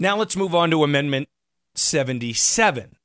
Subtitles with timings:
[0.00, 1.28] Now let's move on to Amendment
[1.74, 2.96] 77.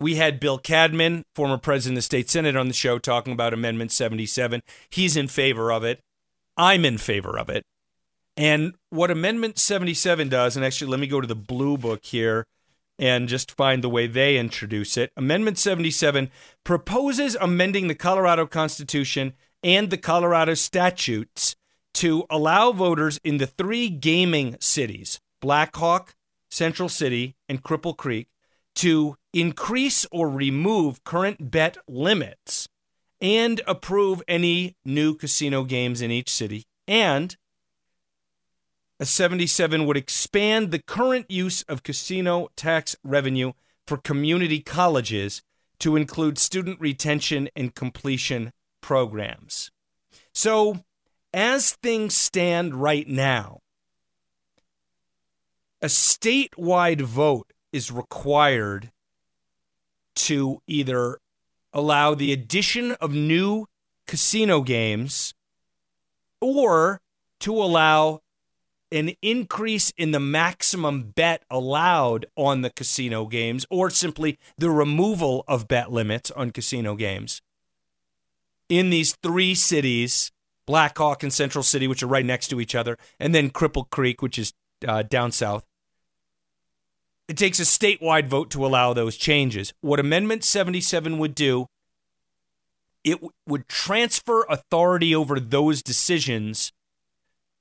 [0.00, 3.52] We had Bill Cadman, former president of the state senate, on the show talking about
[3.52, 4.62] Amendment 77.
[4.88, 6.00] He's in favor of it.
[6.56, 7.66] I'm in favor of it.
[8.34, 12.46] And what Amendment 77 does, and actually, let me go to the blue book here
[12.98, 15.12] and just find the way they introduce it.
[15.18, 16.30] Amendment 77
[16.64, 21.56] proposes amending the Colorado Constitution and the Colorado statutes
[21.92, 26.14] to allow voters in the three gaming cities, Black Hawk,
[26.50, 28.28] Central City, and Cripple Creek,
[28.76, 32.66] to increase or remove current bet limits
[33.20, 37.36] and approve any new casino games in each city and
[38.98, 43.52] a 77 would expand the current use of casino tax revenue
[43.86, 45.42] for community colleges
[45.80, 48.50] to include student retention and completion
[48.80, 49.70] programs.
[50.32, 50.84] So,
[51.34, 53.60] as things stand right now,
[55.82, 58.90] a statewide vote is required
[60.14, 61.18] to either
[61.72, 63.66] allow the addition of new
[64.06, 65.34] casino games
[66.40, 67.00] or
[67.40, 68.20] to allow
[68.92, 75.44] an increase in the maximum bet allowed on the casino games or simply the removal
[75.48, 77.42] of bet limits on casino games.
[78.68, 80.30] In these three cities
[80.66, 83.90] Black Hawk and Central City, which are right next to each other, and then Cripple
[83.90, 84.52] Creek, which is
[84.86, 85.64] uh, down south.
[87.26, 89.72] It takes a statewide vote to allow those changes.
[89.80, 91.66] What Amendment 77 would do,
[93.02, 96.72] it w- would transfer authority over those decisions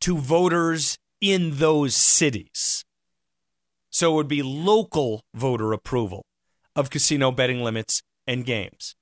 [0.01, 2.83] to voters in those cities.
[3.89, 6.25] So it would be local voter approval
[6.75, 8.95] of casino betting limits and games.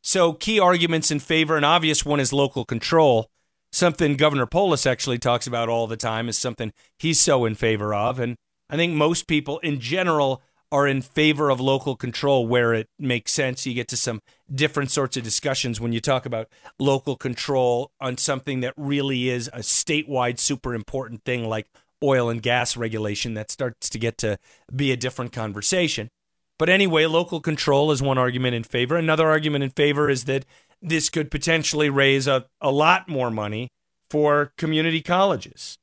[0.00, 3.30] So, key arguments in favor, an obvious one is local control.
[3.72, 7.94] Something Governor Polis actually talks about all the time is something he's so in favor
[7.94, 8.18] of.
[8.18, 8.36] And
[8.70, 13.32] I think most people in general are in favor of local control where it makes
[13.32, 13.66] sense.
[13.66, 14.20] You get to some
[14.54, 16.48] different sorts of discussions when you talk about
[16.78, 21.66] local control on something that really is a statewide super important thing like
[22.02, 24.38] oil and gas regulation that starts to get to
[24.74, 26.10] be a different conversation.
[26.58, 28.96] But anyway, local control is one argument in favor.
[28.96, 30.44] Another argument in favor is that
[30.80, 33.68] this could potentially raise a, a lot more money
[34.10, 35.76] for community colleges.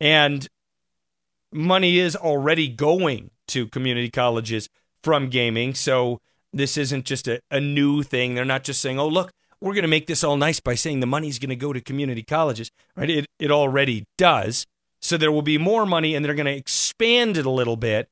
[0.00, 0.48] And
[1.52, 4.68] money is already going to community colleges
[5.02, 5.74] from gaming.
[5.74, 6.20] So
[6.52, 8.34] this isn't just a, a new thing.
[8.34, 11.00] They're not just saying, oh, look, we're going to make this all nice by saying
[11.00, 13.10] the money's going to go to community colleges, right?
[13.10, 14.66] It, it already does.
[15.00, 18.08] So there will be more money, and they're going to expand it a little bit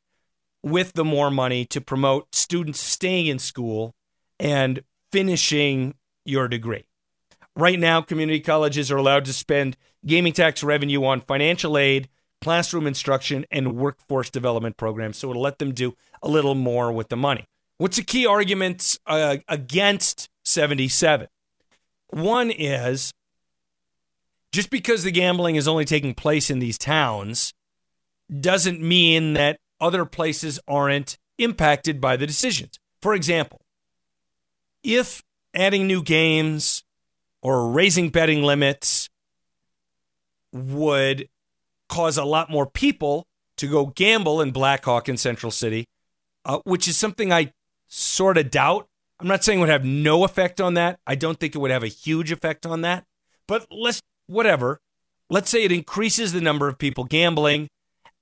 [0.63, 3.95] with the more money to promote students staying in school
[4.39, 5.95] and finishing
[6.25, 6.85] your degree.
[7.55, 12.09] Right now, community colleges are allowed to spend gaming tax revenue on financial aid,
[12.41, 15.17] classroom instruction, and workforce development programs.
[15.17, 17.47] So it'll let them do a little more with the money.
[17.79, 21.29] What's the key arguments uh, against 77?
[22.09, 23.13] One is
[24.53, 27.53] just because the gambling is only taking place in these towns
[28.41, 32.79] doesn't mean that other places aren't impacted by the decisions.
[33.03, 33.61] For example,
[34.87, 36.85] if adding new games
[37.43, 39.11] or raising betting limits
[40.53, 41.29] would
[41.89, 43.27] cause a lot more people
[43.57, 45.87] to go gamble in Black Hawk in Central City,
[46.45, 47.53] uh, which is something I
[47.89, 48.87] sort of doubt.
[49.19, 51.01] I'm not saying would have no effect on that.
[51.07, 53.05] I don't think it would have a huge effect on that.
[53.49, 54.81] But let's, whatever.
[55.29, 57.69] Let's say it increases the number of people gambling,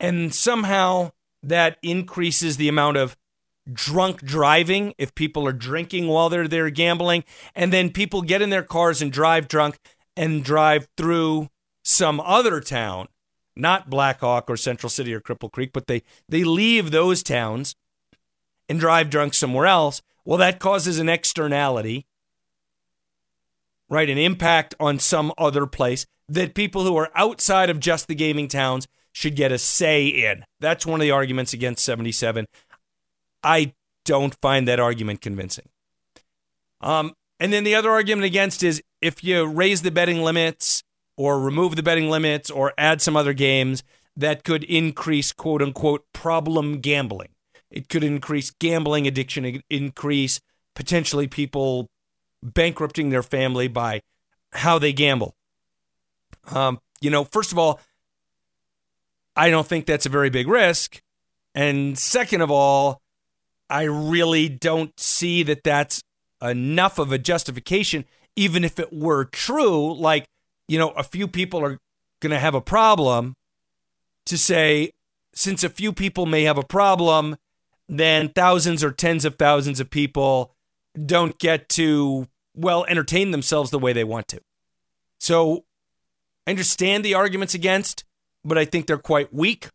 [0.01, 1.13] and somehow
[1.43, 3.17] that increases the amount of
[3.73, 7.25] drunk driving if people are drinking while they're there gambling.
[7.55, 9.79] And then people get in their cars and drive drunk
[10.17, 11.49] and drive through
[11.83, 13.09] some other town,
[13.57, 17.75] not Black Hawk or Central City or Cripple Creek, but they, they leave those towns
[18.69, 20.03] and drive drunk somewhere else.
[20.25, 22.07] Well, that causes an externality,
[23.91, 24.09] right?
[24.09, 28.49] An impact on some other place that people who are outside of just the gaming
[28.49, 30.45] towns should get a say in.
[30.61, 32.47] That's one of the arguments against 77.
[33.45, 33.75] I
[34.05, 35.69] don't find that argument convincing.
[36.81, 40.83] Um, and then the other argument against is if you raise the betting limits
[41.17, 43.83] or remove the betting limits or add some other games,
[44.17, 47.31] that could increase quote unquote problem gambling.
[47.71, 50.41] It could increase gambling addiction, increase
[50.75, 51.89] potentially people
[52.43, 54.03] bankrupting their family by
[54.53, 55.35] how they gamble.
[56.53, 57.81] Um, you know, first of all,
[59.35, 61.03] I don't think that's a very big risk.
[61.55, 63.01] And second of all,
[63.71, 66.03] I really don't see that that's
[66.43, 68.05] enough of a justification,
[68.37, 69.95] even if it were true.
[69.95, 70.27] Like,
[70.69, 71.79] you know, a few people are
[72.21, 73.35] going to have a problem
[74.27, 74.91] to say,
[75.35, 77.37] since a few people may have a problem,
[77.89, 80.55] then thousands or tens of thousands of people
[81.05, 84.41] don't get to, well, entertain themselves the way they want to.
[85.19, 85.65] So
[86.47, 88.05] I understand the arguments against,
[88.45, 89.69] but I think they're quite weak.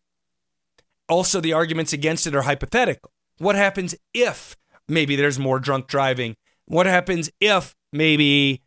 [1.07, 3.11] Also, the arguments against it are hypothetical.
[3.39, 4.57] What happens if
[4.87, 6.35] maybe there's more drunk driving?
[6.65, 8.61] What happens if maybe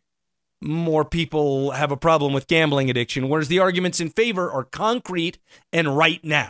[0.61, 3.29] more people have a problem with gambling addiction?
[3.29, 5.37] Whereas the arguments in favor are concrete
[5.71, 6.49] and right now.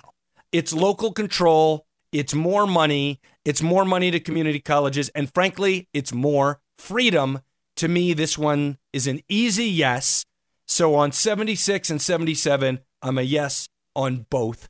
[0.53, 6.13] It's local control, it's more money, it's more money to community colleges, and frankly, it's
[6.13, 7.41] more freedom.
[7.77, 10.25] To me, this one is an easy yes.
[10.65, 14.69] So on 76 and 77, I'm a yes on both.